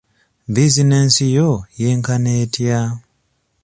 Bizinensi 0.53 1.25
yo 1.37 1.49
yenkana 1.81 2.31
etya? 2.43 2.79